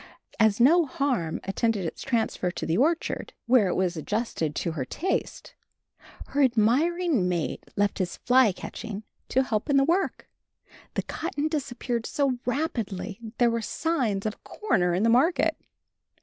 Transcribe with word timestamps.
As 0.39 0.59
no 0.59 0.87
harm 0.87 1.39
attended 1.43 1.85
its 1.85 2.01
transfer 2.01 2.49
to 2.49 2.65
the 2.65 2.75
orchard, 2.75 3.33
where 3.45 3.67
it 3.67 3.75
was 3.75 3.95
adjusted 3.95 4.55
to 4.55 4.71
her 4.71 4.83
taste, 4.83 5.53
her 6.29 6.41
admiring 6.41 7.29
mate 7.29 7.63
left 7.75 7.99
his 7.99 8.17
fly 8.17 8.51
catching 8.51 9.03
to 9.29 9.43
help 9.43 9.69
in 9.69 9.77
the 9.77 9.83
work, 9.83 10.27
the 10.95 11.03
cotton 11.03 11.47
disappearing 11.47 12.05
so 12.05 12.39
rapidly 12.47 13.19
there 13.37 13.51
were 13.51 13.61
signs 13.61 14.25
of 14.25 14.33
a 14.33 14.37
corner 14.37 14.95
in 14.95 15.03
the 15.03 15.07
market. 15.09 15.55